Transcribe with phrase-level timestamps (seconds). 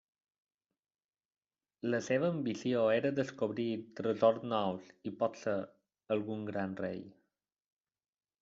[1.95, 3.67] La seva ambició era descobrir
[4.01, 5.57] tresors nous i potser
[6.17, 7.09] algun gran rei.